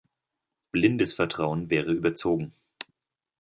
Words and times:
Blindes 0.71 1.13
Vertrauen 1.13 1.69
wäre 1.69 1.91
überzogen. 1.91 2.53